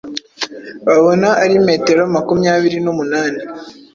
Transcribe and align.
babona 0.87 1.29
ari 1.43 1.55
metero 1.67 2.01
makumyabiri 2.15 2.77
n’umunani. 2.81 3.41